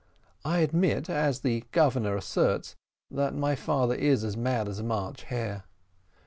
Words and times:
"I 0.43 0.61
admit, 0.61 1.11
as 1.11 1.41
the 1.41 1.63
Governor 1.71 2.15
asserts, 2.17 2.75
that 3.11 3.35
my 3.35 3.53
father 3.53 3.93
is 3.93 4.23
as 4.23 4.35
mad 4.35 4.67
as 4.67 4.79
a 4.79 4.83
March 4.83 5.21
hare." 5.25 5.65